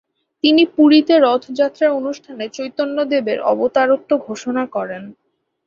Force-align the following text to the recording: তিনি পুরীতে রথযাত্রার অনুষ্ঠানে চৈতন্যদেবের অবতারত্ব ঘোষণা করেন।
তিনি 0.43 0.63
পুরীতে 0.75 1.13
রথযাত্রার 1.19 1.91
অনুষ্ঠানে 1.91 2.45
চৈতন্যদেবের 2.49 3.39
অবতারত্ব 3.51 4.11
ঘোষণা 4.27 4.63
করেন। 4.75 5.03